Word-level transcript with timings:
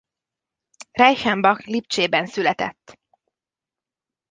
Reichenbach 0.93 1.65
Lipcsében 1.67 2.25
született. 2.25 2.99